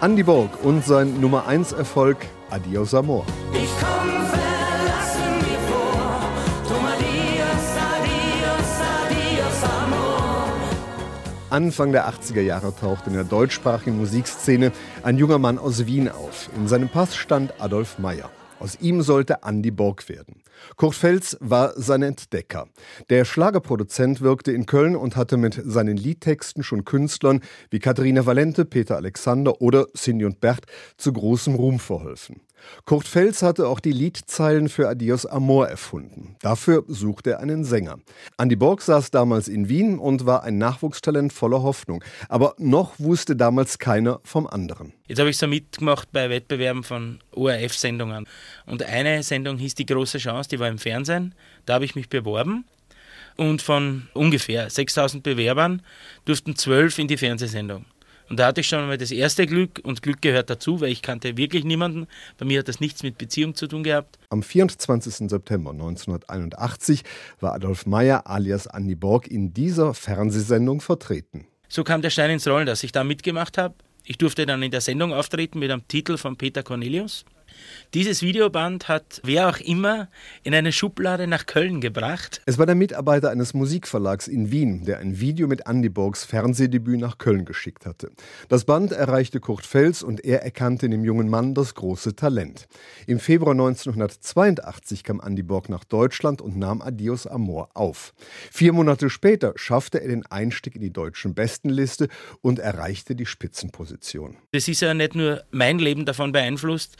Andy 0.00 0.22
Borg 0.22 0.50
und 0.62 0.84
sein 0.84 1.20
Nummer 1.20 1.48
1 1.48 1.72
Erfolg 1.72 2.18
Adios 2.50 2.94
Amor. 2.94 3.26
Ich 3.52 3.68
komm 3.80 4.08
verlassen 4.26 5.38
mir 5.38 5.58
vor. 5.68 6.20
Drum 6.68 6.84
adios, 6.86 7.66
adios, 7.92 8.70
adios, 9.02 9.70
amor. 9.82 10.48
Anfang 11.50 11.90
der 11.90 12.08
80er 12.08 12.42
Jahre 12.42 12.72
tauchte 12.76 13.10
in 13.10 13.16
der 13.16 13.24
deutschsprachigen 13.24 13.98
Musikszene 13.98 14.70
ein 15.02 15.18
junger 15.18 15.38
Mann 15.38 15.58
aus 15.58 15.84
Wien 15.86 16.08
auf. 16.08 16.48
In 16.54 16.68
seinem 16.68 16.88
Pass 16.88 17.16
stand 17.16 17.60
Adolf 17.60 17.98
Meyer. 17.98 18.30
Aus 18.60 18.76
ihm 18.80 19.02
sollte 19.02 19.38
Andy 19.44 19.70
Borg 19.70 20.08
werden. 20.08 20.42
Kurt 20.76 20.96
Fels 20.96 21.36
war 21.40 21.72
sein 21.76 22.02
Entdecker. 22.02 22.66
Der 23.08 23.24
Schlagerproduzent 23.24 24.20
wirkte 24.20 24.50
in 24.50 24.66
Köln 24.66 24.96
und 24.96 25.14
hatte 25.14 25.36
mit 25.36 25.60
seinen 25.64 25.96
Liedtexten 25.96 26.64
schon 26.64 26.84
Künstlern 26.84 27.40
wie 27.70 27.78
Katharina 27.78 28.26
Valente, 28.26 28.64
Peter 28.64 28.96
Alexander 28.96 29.60
oder 29.60 29.86
Cindy 29.96 30.24
und 30.24 30.40
Bert 30.40 30.64
zu 30.96 31.12
großem 31.12 31.54
Ruhm 31.54 31.78
verholfen. 31.78 32.40
Kurt 32.84 33.06
Fels 33.06 33.42
hatte 33.42 33.68
auch 33.68 33.80
die 33.80 33.92
Liedzeilen 33.92 34.68
für 34.68 34.88
Adios 34.88 35.26
Amor 35.26 35.68
erfunden. 35.68 36.36
Dafür 36.40 36.84
suchte 36.86 37.32
er 37.32 37.40
einen 37.40 37.64
Sänger. 37.64 37.98
Andy 38.38 38.56
Borg 38.56 38.82
saß 38.82 39.10
damals 39.10 39.48
in 39.48 39.68
Wien 39.68 39.98
und 39.98 40.26
war 40.26 40.42
ein 40.42 40.58
Nachwuchstalent 40.58 41.32
voller 41.32 41.62
Hoffnung. 41.62 42.02
Aber 42.28 42.54
noch 42.58 42.98
wusste 42.98 43.36
damals 43.36 43.78
keiner 43.78 44.20
vom 44.24 44.46
anderen. 44.46 44.92
Jetzt 45.06 45.18
habe 45.18 45.30
ich 45.30 45.36
so 45.36 45.46
mitgemacht 45.46 46.12
bei 46.12 46.30
Wettbewerben 46.30 46.82
von 46.82 47.20
ORF-Sendungen. 47.32 48.26
Und 48.66 48.82
eine 48.82 49.22
Sendung 49.22 49.58
hieß 49.58 49.74
Die 49.74 49.86
große 49.86 50.18
Chance, 50.18 50.48
die 50.48 50.58
war 50.58 50.68
im 50.68 50.78
Fernsehen. 50.78 51.34
Da 51.66 51.74
habe 51.74 51.84
ich 51.84 51.94
mich 51.94 52.08
beworben. 52.08 52.64
Und 53.36 53.62
von 53.62 54.08
ungefähr 54.14 54.68
6000 54.68 55.22
Bewerbern 55.22 55.82
durften 56.24 56.56
zwölf 56.56 56.98
in 56.98 57.06
die 57.06 57.16
Fernsehsendung. 57.16 57.84
Und 58.28 58.38
da 58.38 58.46
hatte 58.46 58.60
ich 58.60 58.68
schon 58.68 58.86
mal 58.86 58.98
das 58.98 59.10
erste 59.10 59.46
Glück 59.46 59.80
und 59.82 60.02
Glück 60.02 60.20
gehört 60.20 60.50
dazu, 60.50 60.80
weil 60.80 60.90
ich 60.90 61.02
kannte 61.02 61.36
wirklich 61.36 61.64
niemanden. 61.64 62.06
Bei 62.36 62.44
mir 62.44 62.58
hat 62.60 62.68
das 62.68 62.80
nichts 62.80 63.02
mit 63.02 63.16
Beziehung 63.16 63.54
zu 63.54 63.66
tun 63.66 63.82
gehabt. 63.82 64.18
Am 64.28 64.42
24. 64.42 65.30
September 65.30 65.70
1981 65.70 67.04
war 67.40 67.54
Adolf 67.54 67.86
Meyer 67.86 68.26
alias 68.26 68.66
Andy 68.66 68.94
Borg 68.94 69.26
in 69.28 69.54
dieser 69.54 69.94
Fernsehsendung 69.94 70.80
vertreten. 70.80 71.46
So 71.68 71.84
kam 71.84 72.02
der 72.02 72.10
Stein 72.10 72.30
ins 72.30 72.46
Rollen, 72.46 72.66
dass 72.66 72.82
ich 72.82 72.92
da 72.92 73.04
mitgemacht 73.04 73.58
habe. 73.58 73.74
Ich 74.04 74.18
durfte 74.18 74.46
dann 74.46 74.62
in 74.62 74.70
der 74.70 74.80
Sendung 74.80 75.12
auftreten 75.12 75.58
mit 75.58 75.70
einem 75.70 75.86
Titel 75.86 76.16
von 76.16 76.36
Peter 76.36 76.62
Cornelius. 76.62 77.24
Dieses 77.94 78.22
Videoband 78.22 78.88
hat 78.88 79.20
wer 79.24 79.48
auch 79.48 79.58
immer 79.58 80.08
in 80.42 80.54
eine 80.54 80.72
Schublade 80.72 81.26
nach 81.26 81.46
Köln 81.46 81.80
gebracht. 81.80 82.42
Es 82.44 82.58
war 82.58 82.66
der 82.66 82.74
Mitarbeiter 82.74 83.30
eines 83.30 83.54
Musikverlags 83.54 84.28
in 84.28 84.50
Wien, 84.50 84.84
der 84.84 84.98
ein 84.98 85.20
Video 85.20 85.48
mit 85.48 85.66
Andy 85.66 85.88
Borgs 85.88 86.24
Fernsehdebüt 86.24 87.00
nach 87.00 87.18
Köln 87.18 87.44
geschickt 87.44 87.86
hatte. 87.86 88.10
Das 88.48 88.64
Band 88.64 88.92
erreichte 88.92 89.40
Kurt 89.40 89.64
Fels 89.64 90.02
und 90.02 90.24
er 90.24 90.42
erkannte 90.42 90.86
in 90.86 90.92
dem 90.92 91.04
jungen 91.04 91.28
Mann 91.28 91.54
das 91.54 91.74
große 91.74 92.14
Talent. 92.14 92.68
Im 93.06 93.20
Februar 93.20 93.52
1982 93.52 95.02
kam 95.02 95.20
Andy 95.24 95.42
Borg 95.42 95.68
nach 95.68 95.84
Deutschland 95.84 96.42
und 96.42 96.56
nahm 96.56 96.82
Adios 96.82 97.26
Amor 97.26 97.70
auf. 97.74 98.12
Vier 98.50 98.72
Monate 98.72 99.10
später 99.10 99.52
schaffte 99.56 100.00
er 100.00 100.08
den 100.08 100.26
Einstieg 100.26 100.76
in 100.76 100.82
die 100.82 100.92
deutschen 100.92 101.34
Bestenliste 101.34 102.08
und 102.42 102.58
erreichte 102.58 103.14
die 103.14 103.26
Spitzenposition. 103.26 104.36
Das 104.52 104.68
ist 104.68 104.80
ja 104.80 104.94
nicht 104.94 105.14
nur 105.14 105.42
mein 105.50 105.78
Leben 105.78 106.04
davon 106.04 106.32
beeinflusst, 106.32 106.96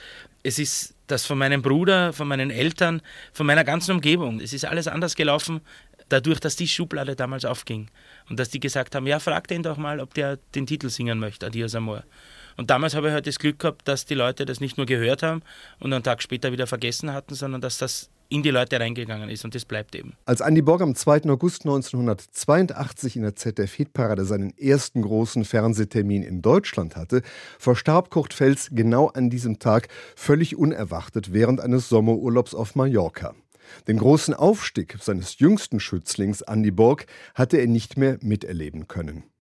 es 0.48 0.58
ist 0.58 0.94
das 1.06 1.26
von 1.26 1.38
meinem 1.38 1.62
Bruder, 1.62 2.12
von 2.12 2.26
meinen 2.26 2.50
Eltern, 2.50 3.02
von 3.32 3.46
meiner 3.46 3.64
ganzen 3.64 3.92
Umgebung. 3.92 4.40
Es 4.40 4.52
ist 4.52 4.64
alles 4.64 4.88
anders 4.88 5.14
gelaufen, 5.14 5.60
dadurch, 6.08 6.40
dass 6.40 6.56
die 6.56 6.68
Schublade 6.68 7.16
damals 7.16 7.44
aufging. 7.44 7.90
Und 8.28 8.38
dass 8.38 8.48
die 8.48 8.60
gesagt 8.60 8.94
haben, 8.94 9.06
ja, 9.06 9.18
frag 9.20 9.46
den 9.48 9.62
doch 9.62 9.76
mal, 9.76 10.00
ob 10.00 10.14
der 10.14 10.38
den 10.54 10.66
Titel 10.66 10.88
singen 10.88 11.18
möchte, 11.18 11.46
Adios 11.46 11.74
Amor. 11.74 12.04
Und 12.56 12.70
damals 12.70 12.94
habe 12.94 13.08
ich 13.08 13.12
halt 13.12 13.26
das 13.26 13.38
Glück 13.38 13.58
gehabt, 13.58 13.86
dass 13.86 14.04
die 14.04 14.14
Leute 14.14 14.44
das 14.44 14.60
nicht 14.60 14.78
nur 14.78 14.86
gehört 14.86 15.22
haben 15.22 15.42
und 15.78 15.92
einen 15.92 16.02
Tag 16.02 16.22
später 16.22 16.50
wieder 16.50 16.66
vergessen 16.66 17.12
hatten, 17.12 17.34
sondern 17.34 17.60
dass 17.60 17.78
das 17.78 18.10
in 18.28 18.42
die 18.42 18.50
Leute 18.50 18.78
reingegangen 18.78 19.30
ist 19.30 19.44
und 19.44 19.54
das 19.54 19.64
bleibt 19.64 19.94
eben. 19.94 20.14
Als 20.24 20.40
Andy 20.40 20.62
Borg 20.62 20.82
am 20.82 20.94
2. 20.94 21.24
August 21.30 21.62
1982 21.64 23.16
in 23.16 23.22
der 23.22 23.36
ZDF-Hitparade 23.36 24.24
seinen 24.24 24.56
ersten 24.58 25.02
großen 25.02 25.44
Fernsehtermin 25.44 26.22
in 26.22 26.42
Deutschland 26.42 26.96
hatte, 26.96 27.22
verstarb 27.58 28.10
Kurt 28.10 28.34
Fels 28.34 28.68
genau 28.72 29.08
an 29.08 29.30
diesem 29.30 29.58
Tag 29.58 29.88
völlig 30.16 30.56
unerwartet 30.56 31.32
während 31.32 31.60
eines 31.60 31.88
Sommerurlaubs 31.88 32.54
auf 32.54 32.74
Mallorca. 32.74 33.34
Den 33.86 33.98
großen 33.98 34.34
Aufstieg 34.34 34.96
seines 35.00 35.38
jüngsten 35.38 35.80
Schützlings 35.80 36.42
Andy 36.42 36.70
Borg 36.70 37.06
hatte 37.34 37.58
er 37.58 37.66
nicht 37.66 37.96
mehr 37.96 38.18
miterleben 38.22 38.88
können. 38.88 39.24